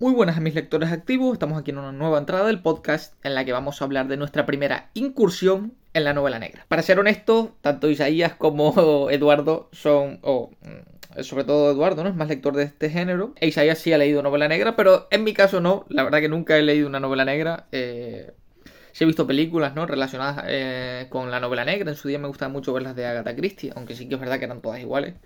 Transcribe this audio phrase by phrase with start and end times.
[0.00, 3.34] Muy buenas a mis lectores activos, estamos aquí en una nueva entrada del podcast en
[3.34, 6.64] la que vamos a hablar de nuestra primera incursión en la novela negra.
[6.68, 12.08] Para ser honesto, tanto Isaías como Eduardo son, o mm, sobre todo Eduardo, ¿no?
[12.08, 13.34] Es más lector de este género.
[13.38, 16.30] E Isaías sí ha leído novela negra, pero en mi caso no, la verdad que
[16.30, 17.66] nunca he leído una novela negra.
[17.70, 18.32] Eh,
[18.92, 19.84] sí he visto películas, ¿no?
[19.84, 21.90] Relacionadas eh, con la novela negra.
[21.90, 24.20] En su día me gustaba mucho ver las de Agatha Christie, aunque sí que es
[24.20, 25.16] verdad que eran todas iguales.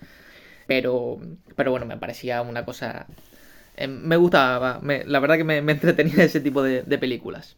[0.66, 1.20] Pero,
[1.54, 3.06] pero bueno, me parecía una cosa
[3.76, 7.56] eh, me gustaba, la verdad que me, entretenía ese tipo de, películas.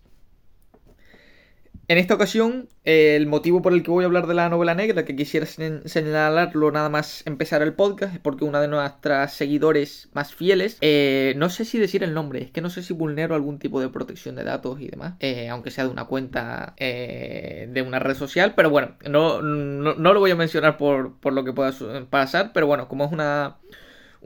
[1.88, 5.04] En esta ocasión, el motivo por el que voy a hablar de la novela negra,
[5.04, 10.34] que quisiera señalarlo nada más empezar el podcast, es porque una de nuestras seguidores más
[10.34, 13.60] fieles, eh, no sé si decir el nombre, es que no sé si vulnero algún
[13.60, 18.00] tipo de protección de datos y demás, eh, aunque sea de una cuenta de una
[18.00, 21.72] red social, pero bueno, no, no, lo voy a mencionar por, por lo que pueda
[22.10, 23.58] pasar, pero bueno, como es una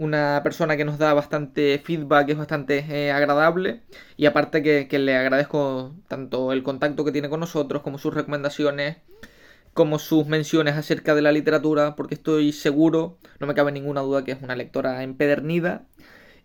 [0.00, 3.82] una persona que nos da bastante feedback, es bastante eh, agradable.
[4.16, 8.96] Y aparte que, le agradezco tanto el contacto que tiene con nosotros como sus recomendaciones
[9.74, 14.24] como sus menciones acerca de la literatura porque estoy seguro, no me cabe ninguna duda
[14.24, 15.86] que es una lectora empedernida.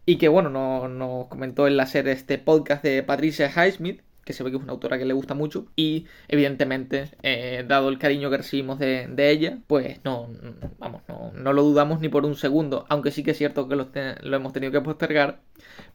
[0.06, 0.50] Y que bueno,
[0.90, 4.73] nos comentó el hacer este podcast de Patricia Highsmith que se ve que es una
[4.73, 9.59] autora que le gusta mucho y evidentemente eh, dado el cariño que recibimos de, ella
[9.68, 10.30] pues no
[10.80, 13.88] vamos no, lo dudamos ni por un segundo aunque sí que es cierto que lo,
[14.36, 15.40] hemos tenido que postergar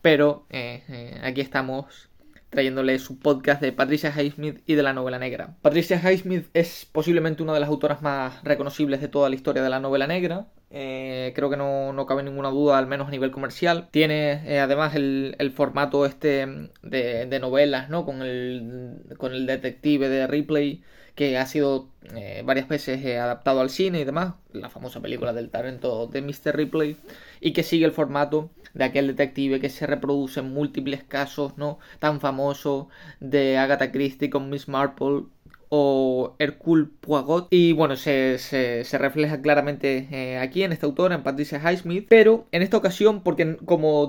[0.01, 2.10] pero eh, eh, aquí estamos
[2.51, 5.57] trayéndole su podcast de Patricia Highsmith y de la novela negra.
[5.63, 9.71] Patricia Highsmith es posiblemente una de las autoras más reconocibles de toda la historia de
[9.71, 10.49] la novela negra.
[10.73, 13.89] Eh, creo que no, cabe ninguna duda, al menos a nivel comercial.
[13.91, 18.05] Tiene eh, además el, formato este de, novelas, ¿no?
[18.05, 20.83] Con el, con el detective de Ripley,
[21.21, 24.37] que ha sido eh, varias veces adaptado al cine y demás.
[24.55, 26.57] La famosa película del talento de Mr.
[26.57, 26.97] Ripley.
[27.43, 31.79] Y que sigue el formato de aquel detective que se reproduce en múltiples casos, ¿no?
[31.99, 32.89] Tan famoso
[33.21, 35.25] de Agatha Christie con Miss Marple
[35.71, 37.47] o Hercule Poirot.
[37.51, 42.07] Y bueno, se, se, refleja claramente eh, aquí en esta autora, en Patricia Highsmith.
[42.09, 44.09] Pero en esta ocasión, porque como,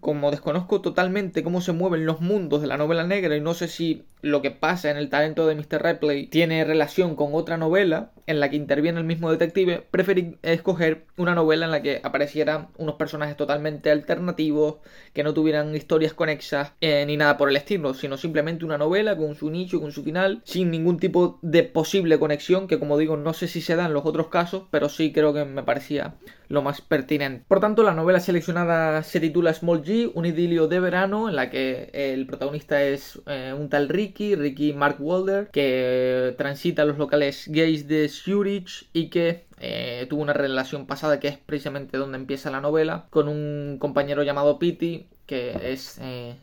[0.00, 3.68] como desconozco totalmente cómo se mueven los mundos de la novela negra y no sé
[3.68, 5.82] si lo que pasa en el talento de Mr.
[5.82, 11.06] Ripley tiene relación con otra novela en la que interviene el mismo detective, preferí escoger
[11.16, 14.76] una novela en la que aparecieran unos personajes totalmente alternativos,
[15.14, 19.16] que no tuvieran historias conexas eh, ni nada por el estilo, sino simplemente una novela
[19.16, 23.16] con su nicho, con su final, sin ningún tipo de posible conexión, que como digo,
[23.16, 26.14] no sé si se da en los otros casos, pero sí creo que me parecía
[26.48, 27.44] lo más pertinente.
[27.46, 31.50] Por tanto, la novela seleccionada se titula Small G, un idilio de verano, en la
[31.50, 37.46] que el protagonista es eh, un tal Ricky, Ricky Mark Walder, que transita los locales
[37.48, 42.50] gays de Zurich y que eh, tuvo una relación pasada que es precisamente donde empieza
[42.50, 46.36] la novela, con un compañero llamado Pity, que es, eh,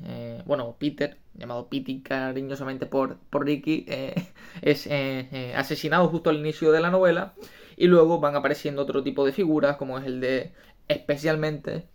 [0.46, 3.86] bueno, Peter, llamado Pity cariñosamente por, por Ricky,
[4.62, 4.90] es
[5.56, 7.34] asesinado justo al inicio de la novela
[7.78, 10.54] y luego van apareciendo otro tipo de figuras, como es el de,
[10.88, 11.88] especialmente,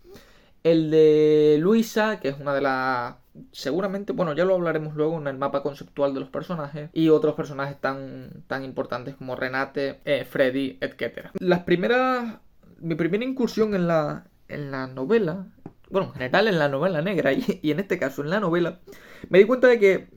[0.63, 3.15] el de Luisa, que es una de las...
[3.51, 6.89] Seguramente, bueno, ya lo hablaremos luego en el mapa conceptual de los personajes.
[6.93, 11.29] Y otros personajes tan, tan importantes como Renate, eh, Freddy, etc.
[11.39, 12.39] Las primeras...
[12.79, 15.47] Mi primera incursión en la, en la novela
[15.91, 17.31] bueno, en general en la novela negra
[17.61, 18.79] y, en este caso en la novela,
[19.29, 20.07] me di cuenta de que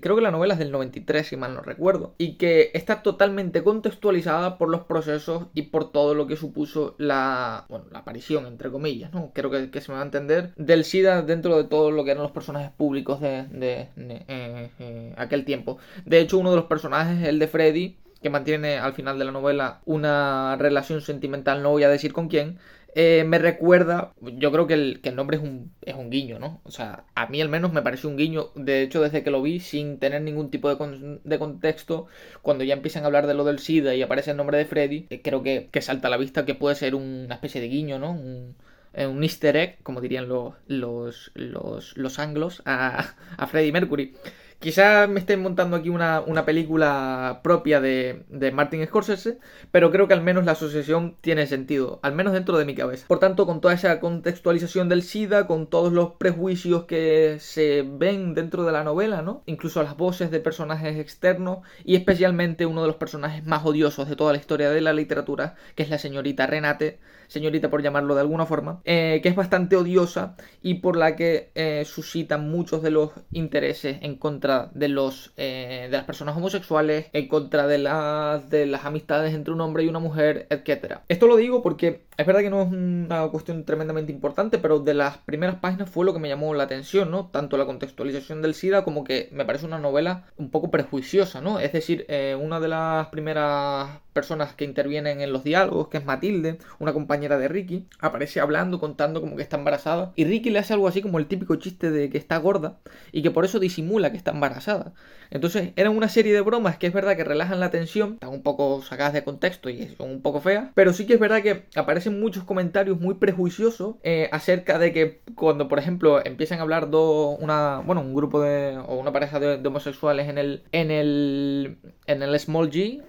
[0.00, 3.62] creo que la novela es del 93, si mal no recuerdo, y que está totalmente
[3.62, 8.70] contextualizada por los procesos y por todo lo que supuso la, bueno, la aparición, entre
[8.70, 9.30] comillas, ¿no?
[9.32, 12.22] Creo que, se me va a entender, del SIDA dentro de todo lo que eran
[12.24, 15.78] los personajes públicos de, eh, eh, aquel tiempo.
[16.04, 19.32] De hecho, uno de los personajes, el de Freddy, que mantiene al final de la
[19.32, 22.58] novela una relación sentimental, no voy a decir con quién,
[22.94, 26.60] eh, me recuerda, yo creo que el, nombre es un, es un guiño, ¿no?
[26.64, 29.42] O sea, a mí al menos me pareció un guiño, de hecho desde que lo
[29.42, 32.06] vi sin tener ningún tipo de, de contexto,
[32.42, 35.06] cuando ya empiezan a hablar de lo del SIDA y aparece el nombre de Freddy,
[35.10, 38.12] eh, creo que, salta a la vista que puede ser una especie de guiño, ¿no?
[38.12, 38.56] Un,
[38.94, 44.14] eh, un easter egg, como dirían los, los, los, los anglos, a, a Freddie Mercury.
[44.60, 49.38] Quizá me estén montando aquí una, película propia de, de, Martin Scorsese,
[49.70, 53.06] pero creo que al menos la asociación tiene sentido, al menos dentro de mi cabeza.
[53.06, 58.34] Por tanto, con toda esa contextualización del SIDA, con todos los prejuicios que se ven
[58.34, 59.44] dentro de la novela, ¿no?
[59.46, 64.16] Incluso las voces de personajes externos y especialmente uno de los personajes más odiosos de
[64.16, 68.22] toda la historia de la literatura, que es la señorita Renate, señorita por llamarlo de
[68.22, 72.90] alguna forma, eh, que es bastante odiosa y por la que eh, suscita muchos de
[72.90, 78.66] los intereses en contra de los de las personas homosexuales, en contra de las de
[78.66, 81.02] las amistades entre un hombre y una mujer, etcétera.
[81.08, 84.94] Esto lo digo porque es verdad que no es una cuestión tremendamente importante, pero de
[84.94, 87.26] las primeras páginas fue lo que me llamó la atención, ¿no?
[87.26, 91.60] Tanto la contextualización del SIDA como que me parece una novela un poco prejuiciosa, ¿no?
[91.60, 92.06] Es decir,
[92.40, 97.38] una de las primeras personas que intervienen en los diálogos, que es Matilde, una compañera
[97.38, 100.12] de Ricky, aparece hablando, contando como que está embarazada.
[100.16, 102.80] Y Ricky le hace algo así como el típico chiste de que está gorda
[103.12, 104.92] y que por eso disimula que está embarazada.
[105.30, 108.42] Entonces, eran una serie de bromas que es verdad que relajan la tensión, están un
[108.42, 111.66] poco sacadas de contexto y son un poco feas, pero sí que es verdad que
[111.76, 116.90] aparecen muchos comentarios muy prejuiciosos eh, acerca de que cuando, por ejemplo, empiezan a hablar
[116.90, 120.90] dos, una, bueno, un grupo de, o una pareja de, de homosexuales en el, en
[120.90, 123.02] el, en el Small G,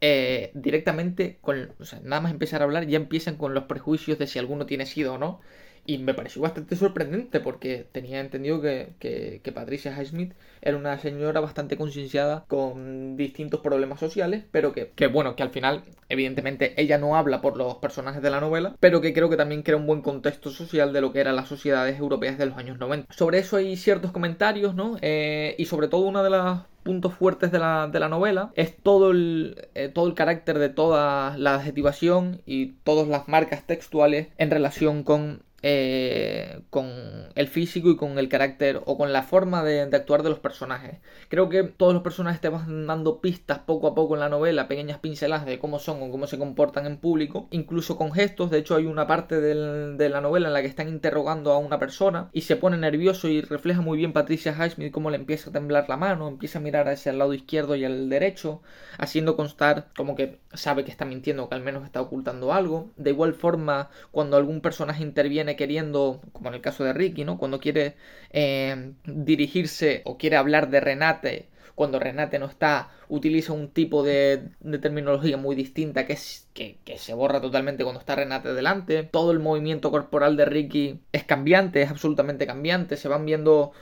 [0.00, 1.72] eh, directamente con,
[2.04, 5.14] nada más empezar a hablar, ya empiezan con los prejuicios de si alguno tiene sido
[5.14, 5.40] o no.
[5.86, 11.40] Y me pareció bastante sorprendente porque tenía entendido que, que, Patricia Highsmith era una señora
[11.40, 16.98] bastante concienciada con distintos problemas sociales, pero que, que, bueno, que al final, evidentemente, ella
[16.98, 19.86] no habla por los personajes de la novela, pero que creo que también crea un
[19.86, 23.10] buen contexto social de lo que eran las sociedades europeas de los años 90.
[23.14, 24.98] Sobre eso hay ciertos comentarios, ¿no?
[25.00, 28.50] Eh, y sobre todo una de las puntos fuertes de la, de la novela.
[28.54, 33.66] Es todo el, eh, todo el carácter de toda la adjetivación y todas las marcas
[33.66, 36.88] textuales en relación con eh, con
[37.34, 40.98] el físico y con el carácter o con la forma de, actuar de los personajes.
[41.28, 44.68] Creo que todos los personajes te van dando pistas poco a poco en la novela,
[44.68, 48.50] pequeñas pinceladas de cómo son o cómo se comportan en público, incluso con gestos.
[48.50, 51.78] De hecho, hay una parte de la novela en la que están interrogando a una
[51.78, 55.52] persona y se pone nervioso y refleja muy bien Patricia Highsmith cómo le empieza a
[55.52, 58.62] temblar la mano, empieza a mirar hacia el lado izquierdo y el derecho,
[58.98, 62.90] haciendo constar como que sabe que está mintiendo, que al menos está ocultando algo.
[62.96, 67.38] De igual forma, cuando algún personaje interviene queriendo, como en el caso de Ricky, ¿no?
[67.38, 67.96] Cuando quiere
[68.30, 74.48] eh, dirigirse o quiere hablar de Renate, cuando Renate no está, utiliza un tipo de,
[74.82, 79.04] terminología muy distinta que, es, que, se borra totalmente cuando está Renate delante.
[79.04, 82.96] Todo el movimiento corporal de Ricky es cambiante, es absolutamente cambiante.
[82.96, 83.72] Se van viendo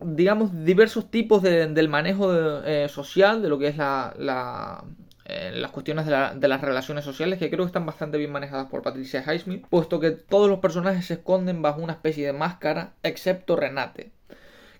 [0.00, 4.84] digamos, diversos tipos del manejo eh, social de lo que es la,
[5.26, 9.24] las cuestiones de, las relaciones sociales que creo que están bastante bien manejadas por Patricia
[9.26, 14.12] Highsmith, puesto que todos los personajes se esconden bajo una especie de máscara, excepto Renate.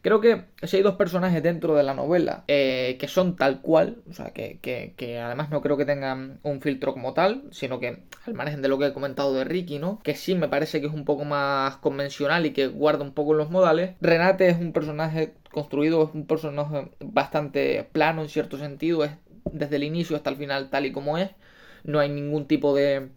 [0.05, 4.03] Creo que si hay dos personajes dentro de la novela eh, que son tal cual,
[4.07, 8.03] o sea, que, que, además no creo que tengan un filtro como tal, sino que
[8.27, 10.01] al margen de lo que he comentado de Ricky, ¿no?
[10.03, 13.33] Que sí me parece que es un poco más convencional y que guarda un poco
[13.33, 13.93] los modales.
[14.03, 19.13] Renate es un personaje construido, es un personaje bastante plano en cierto sentido, es
[19.53, 21.31] desde el inicio hasta el final tal y como es.
[21.85, 23.09] No hay ningún tipo de,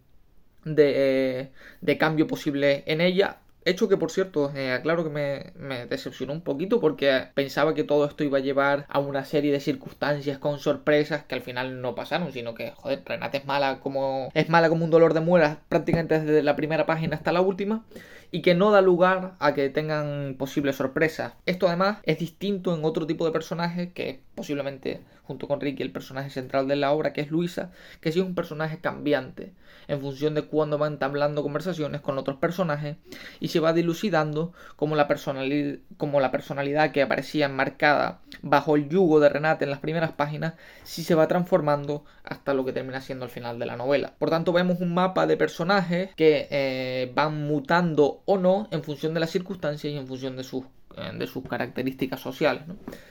[0.64, 3.38] de, de cambio posible en ella.
[3.64, 7.84] Hecho que, por cierto, eh, aclaro que me, me, decepcionó un poquito porque pensaba que
[7.84, 11.82] todo esto iba a llevar a una serie de circunstancias con sorpresas que al final
[11.82, 15.20] no pasaron, sino que, joder, Renate es mala como, es mala como un dolor de
[15.20, 17.84] muelas prácticamente desde la primera página hasta la última
[18.30, 21.34] y que no da lugar a que tengan posibles sorpresas.
[21.46, 25.92] Esto además es distinto en otro tipo de personaje que posiblemente junto con Ricky el
[25.92, 27.70] personaje central de la obra que es Luisa,
[28.00, 29.52] que sí es un personaje cambiante
[29.86, 32.96] en función de cuando va entablando conversaciones con otros personajes
[33.38, 39.28] y se va dilucidando como la, la personalidad que aparecía enmarcada bajo el yugo de
[39.28, 40.54] Renate en las primeras páginas,
[40.84, 44.14] sí se va transformando hasta lo que termina siendo el final de la novela.
[44.18, 49.14] Por tanto, vemos un mapa de personajes que eh, van mutando o no en función
[49.14, 50.64] de las circunstancias y en función de sus
[50.98, 52.62] eh, de sus características sociales.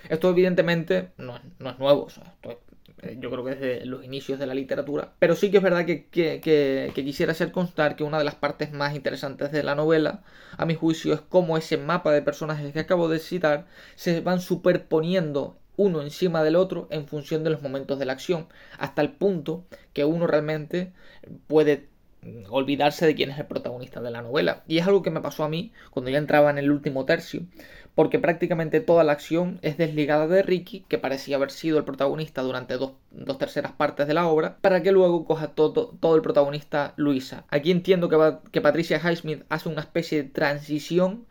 [0.10, 2.08] Esto evidentemente no es, nuevo,
[2.44, 5.86] eh, yo creo que desde los inicios de la literatura, pero sí que es verdad
[5.86, 10.24] que, que, quisiera hacer constar que una de las partes más interesantes de la novela,
[10.58, 14.42] a mi juicio, es cómo ese mapa de personajes que acabo de citar se van
[14.42, 18.48] superponiendo uno encima del otro en función de los momentos de la acción,
[18.80, 20.92] hasta el punto que uno realmente
[21.46, 21.88] puede
[22.50, 24.64] olvidarse de quién es el protagonista de la novela.
[24.68, 27.42] Y es algo que me pasó a mí cuando ya entraba en el último tercio,
[27.96, 32.42] porque prácticamente toda la acción es desligada de Ricky, que parecía haber sido el protagonista
[32.42, 32.94] durante dos,
[33.40, 37.46] terceras partes de la obra, para que luego coja todo, todo el protagonista Luisa.
[37.50, 38.18] Aquí entiendo que,
[38.52, 41.26] que Patricia Highsmith hace una especie de transición,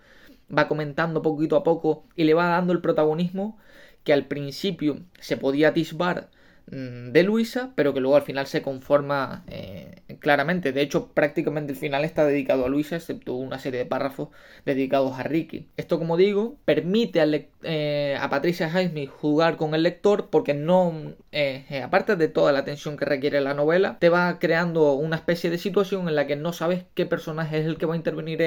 [0.56, 3.58] va comentando poquito a poco y le va dando el protagonismo
[4.04, 6.30] que al principio se podía atisbar
[6.68, 10.72] de Luisa, pero que luego al final se conforma eh, claramente.
[10.72, 14.30] De hecho, prácticamente el final está dedicado a Luisa, excepto una serie de párrafos
[14.64, 15.68] dedicados a Ricky.
[15.76, 21.82] Esto, como digo, permite eh, a Patricia Highsmith jugar con el lector porque no, eh,
[21.84, 25.58] aparte de toda la tensión que requiere la novela, te va creando una especie de
[25.58, 28.42] situación en la que no sabes qué personaje es el que va a intervenir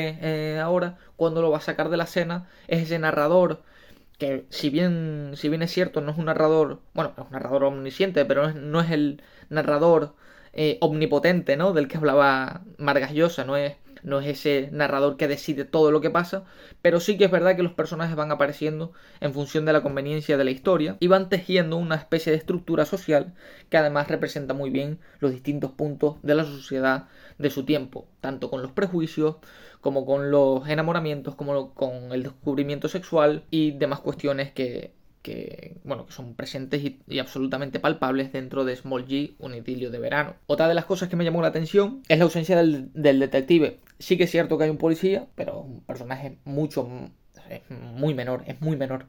[0.62, 3.62] ahora, cuándo lo va a sacar de la escena, es ese narrador
[4.20, 7.64] que si bien, si bien es cierto, no es un narrador, bueno, es un narrador
[7.64, 10.16] omnisciente, pero no es, el narrador
[10.54, 11.74] eh, omnipotente, ¿no?
[11.74, 16.02] Del que hablaba Margas Llosa, no es, no es ese narrador que decide todo lo
[16.02, 16.46] que pasa,
[16.82, 20.38] pero sí que es verdad que los personajes van apareciendo en función de la conveniencia
[20.38, 23.34] de la historia y van tejiendo una especie de estructura social
[23.70, 28.50] que además representa muy bien los distintos puntos de la sociedad de su tiempo, tanto
[28.50, 29.38] con los prejuicios
[29.82, 34.94] como con los enamoramientos, como con el descubrimiento sexual y demás cuestiones que,
[35.84, 40.36] bueno, que son presentes y, absolutamente palpables dentro de Small G, un idilio de verano.
[40.48, 43.80] Otra de las cosas que me llamó la atención es la ausencia del, detective.
[44.00, 46.88] Sí que es cierto que hay un policía, pero un personaje mucho,
[47.96, 49.06] muy menor, es muy menor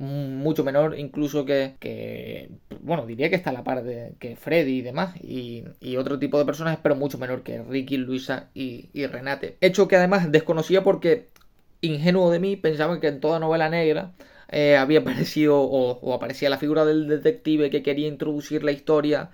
[0.00, 2.50] mucho menor incluso que,
[2.80, 5.64] bueno, diría que está a la par de que Freddy y demás, y,
[5.98, 9.58] otro tipo de personajes, pero mucho menor que Ricky, Luisa y, Renate.
[9.60, 11.28] Hecho que además desconocía porque,
[11.82, 14.12] ingenuo de mí, pensaba que en toda novela negra
[14.50, 19.30] eh, había aparecido o, aparecía la figura del detective que quería introducir la historia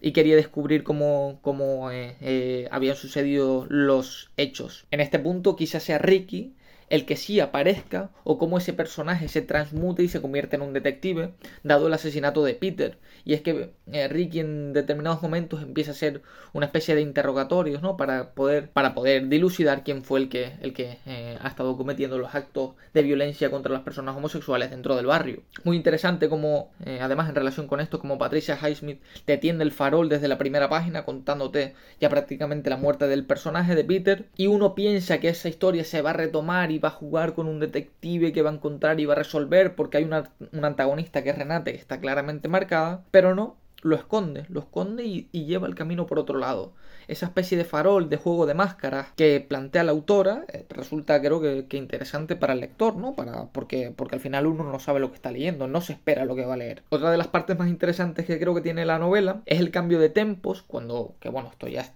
[0.00, 4.86] y quería descubrir cómo, cómo eh, eh, habían sucedido los hechos.
[4.90, 6.54] En este punto quizás sea Ricky
[6.92, 10.74] el que sí aparezca o cómo ese personaje se transmute y se convierte en un
[10.74, 11.32] detective,
[11.62, 12.98] dado el asesinato de Peter.
[13.24, 16.20] Y es que eh, Ricky en determinados momentos empieza a hacer
[16.52, 17.96] una especie de interrogatorios, ¿no?
[17.96, 22.18] Para poder, para poder dilucidar quién fue el que, el que eh, ha estado cometiendo
[22.18, 25.44] los actos de violencia contra las personas homosexuales dentro del barrio.
[25.64, 29.72] Muy interesante como, eh, además en relación con esto, como Patricia Highsmith te tiende el
[29.72, 34.48] farol desde la primera página contándote ya prácticamente la muerte del personaje de Peter y
[34.48, 37.60] uno piensa que esa historia se va a retomar y va a jugar con un
[37.60, 41.30] detective que va a encontrar y va a resolver porque hay una, un antagonista que
[41.30, 45.74] es Renate que está claramente marcada, pero no, lo esconde, lo esconde y, lleva el
[45.74, 46.72] camino por otro lado.
[47.08, 51.40] Esa especie de farol, de juego de máscaras que plantea la autora, eh, resulta creo
[51.40, 53.14] que, interesante para el lector, ¿no?
[53.14, 56.24] Para, porque, porque al final uno no sabe lo que está leyendo, no se espera
[56.24, 56.84] lo que va a leer.
[56.90, 59.98] Otra de las partes más interesantes que creo que tiene la novela es el cambio
[59.98, 61.92] de tempos, cuando, que bueno, esto ya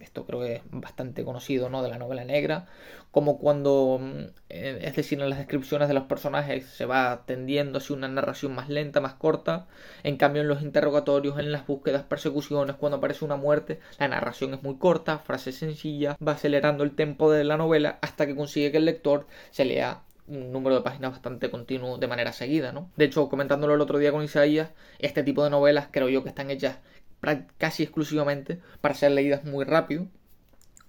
[0.00, 1.82] esto creo que es bastante conocido, ¿no?
[1.82, 2.66] De la novela negra,
[3.10, 4.18] como cuando, mm,
[4.48, 8.54] eh, es decir, en las descripciones de los personajes se va tendiendo hacia una narración
[8.54, 9.66] más lenta, más corta,
[10.02, 14.54] en cambio en los interrogatorios, en las búsquedas, persecuciones, cuando aparece una muerte, la narración
[14.54, 18.72] es muy corta, frase sencilla, va acelerando el tempo de la novela hasta que consigue
[18.72, 22.90] que el lector se lea un número de páginas bastante continuo de manera seguida, ¿no?
[22.96, 26.28] De hecho, comentándolo el otro día con Isaías, este tipo de novelas creo yo que
[26.28, 26.78] están hechas
[27.58, 30.08] casi exclusivamente para ser leídas muy rápido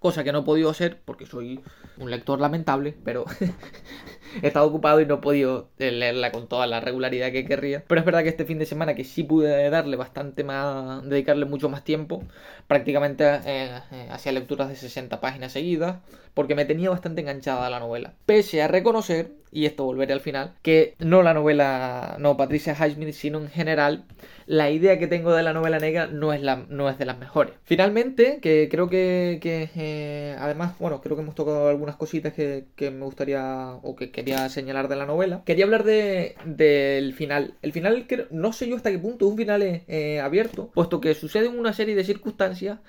[0.04, 1.62] cosa que no he podido hacer porque soy
[1.98, 3.24] un lector lamentable, pero
[4.44, 7.86] he estado ocupado y no he podido leerla con toda la regularidad que querría.
[7.88, 11.46] Pero es verdad que este fin de semana que sí pude darle bastante más, dedicarle
[11.46, 12.22] mucho más tiempo,
[12.68, 16.00] prácticamente eh, eh, hacía lecturas de 60 páginas seguidas,
[16.34, 18.13] porque me tenía bastante enganchada la novela.
[18.25, 23.13] Pese a reconocer, y esto volveré al final, que no la novela, no Patricia Highsmith,
[23.13, 24.05] sino en general,
[24.48, 27.19] la idea que tengo de la novela negra no es, la, no es de las
[27.19, 27.53] mejores.
[27.63, 33.05] Finalmente, que creo que, eh, además, bueno, creo que hemos tocado algunas cositas que, me
[33.05, 35.43] gustaría o que quería señalar de la novela.
[35.45, 37.53] Quería hablar de, del final.
[37.62, 41.13] El final, no sé yo hasta qué punto es un final eh, abierto, puesto que
[41.13, 42.79] sucede en una serie de circunstancias,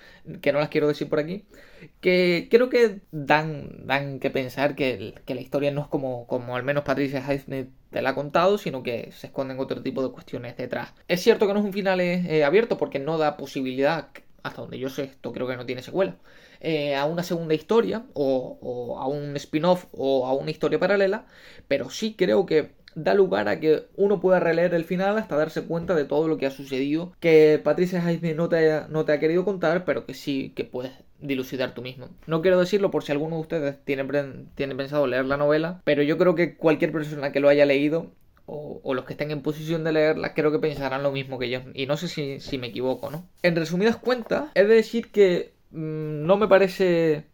[0.40, 1.44] que no las quiero decir por aquí,
[2.00, 6.62] que creo que dan, dan que pensar que, la historia no es como, como al
[6.62, 10.56] menos Patricia Highsmith te la ha contado, sino que se esconden otro tipo de cuestiones
[10.56, 10.94] detrás.
[11.08, 14.08] Es cierto que no es un final eh, abierto porque no da posibilidad,
[14.42, 16.16] hasta donde yo sé, esto creo que no tiene secuela,
[16.60, 21.26] eh, a una segunda historia o, o a un spin-off o a una historia paralela,
[21.68, 25.62] pero sí creo que da lugar a que uno pueda releer el final hasta darse
[25.62, 29.20] cuenta de todo lo que ha sucedido, que Patricia Jaime no te, no te ha
[29.20, 32.08] querido contar, pero que sí que puedes dilucidar tú mismo.
[32.26, 34.06] No quiero decirlo por si alguno de ustedes tiene,
[34.54, 38.12] tiene pensado leer la novela, pero yo creo que cualquier persona que lo haya leído
[38.46, 41.60] o, los que estén en posición de leerla, creo que pensarán lo mismo que yo.
[41.72, 43.26] Y no sé si, si me equivoco, ¿no?
[43.42, 47.24] En resumidas cuentas, he de decir que mm, no me parece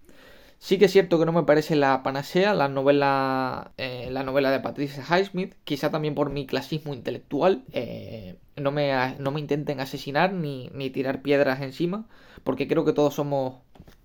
[0.63, 4.51] Sí que es cierto que no me parece la panacea, la novela, eh, la novela
[4.51, 7.65] de Patricia Highsmith, quizá también por mi clasismo intelectual.
[7.73, 12.07] Eh, no, me, no me intenten asesinar ni, ni tirar piedras encima,
[12.45, 13.57] porque creo que todos somos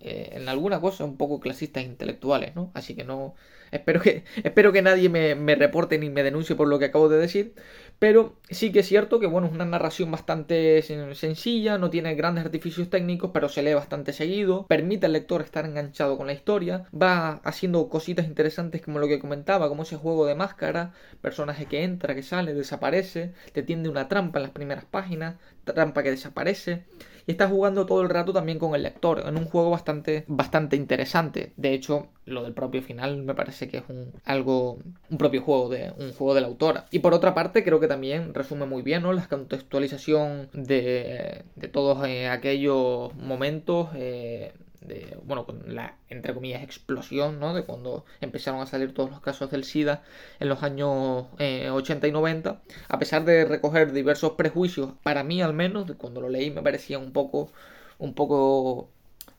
[0.02, 2.72] eh, en alguna cosa un poco clasistas intelectuales, ¿no?
[2.76, 3.34] Así que no.
[3.72, 7.10] Espero que, espero que nadie me, me, reporte ni me denuncie por lo que acabo
[7.10, 7.56] de decir.
[7.98, 12.46] Pero sí que es cierto que, bueno, es una narración bastante sencilla, no tiene grandes
[12.46, 16.86] artificios técnicos, pero se lee bastante seguido, permite al lector estar enganchado con la historia,
[16.94, 21.84] va haciendo cositas interesantes como lo que comentaba, como ese juego de máscara, personaje que
[21.84, 26.84] entra, que sale, desaparece, te tiende una trampa en las primeras páginas, trampa que desaparece
[27.28, 30.76] y estás jugando todo el rato también con el lector, en un juego bastante, bastante
[30.76, 31.54] interesante.
[31.58, 35.70] De hecho, lo del propio final me parece que es un algo un propio juego
[35.70, 38.82] de un juego de la autora y por otra parte creo que también resume muy
[38.82, 39.14] bien ¿no?
[39.14, 44.54] la contextualización de, de todos eh, aquellos momentos eh,
[44.88, 47.54] de, bueno, con la, entre comillas, explosión, ¿no?
[47.54, 50.04] De cuando empezaron a salir todos los casos del SIDA
[50.40, 55.42] en los años 80 eh, y 90, a pesar de recoger diversos prejuicios, para mí
[55.42, 57.52] al menos, cuando lo leí me parecían un poco,
[58.00, 58.90] un poco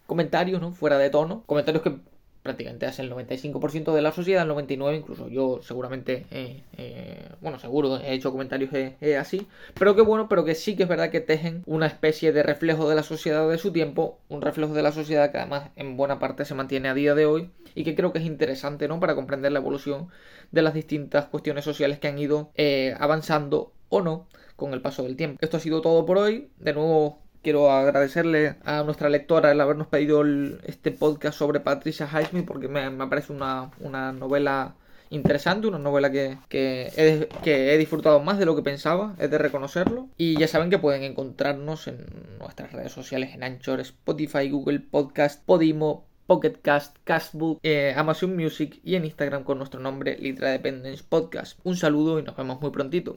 [0.06, 0.72] comentarios, ¿no?
[0.72, 1.96] Fuera de tono, comentarios que
[2.46, 7.58] prácticamente hace el 95% de la sociedad, el 99% incluso yo seguramente, eh, eh, bueno,
[7.58, 11.10] seguro he hecho comentarios eh, así, pero que bueno, pero que sí que es verdad
[11.10, 14.82] que tejen una especie de reflejo de la sociedad de su tiempo, un reflejo de
[14.82, 17.96] la sociedad que además en buena parte se mantiene a día de hoy y que
[17.96, 19.00] creo que es interesante, ¿no?
[19.00, 20.06] Para comprender la evolución
[20.52, 22.52] de las distintas cuestiones sociales que han ido
[22.98, 25.38] avanzando o no con el paso del tiempo.
[25.40, 26.48] Esto ha sido todo por hoy.
[26.58, 30.24] De nuevo, quiero agradecerle a nuestra lectora el habernos pedido
[30.64, 33.70] este podcast sobre Patricia Highsmith porque me, parece una,
[34.10, 34.74] novela
[35.10, 40.08] interesante, una novela que, que, he, disfrutado más de lo que pensaba, es de reconocerlo.
[40.16, 42.04] Y ya saben que pueden encontrarnos en
[42.40, 48.96] nuestras redes sociales, en Anchor, Spotify, Google Podcast, Podimo, Pocketcast, Castbook, eh, Amazon Music y
[48.96, 51.60] en Instagram con nuestro nombre Litra Dependence Podcast.
[51.62, 53.04] Un saludo y nos vemos muy prontito.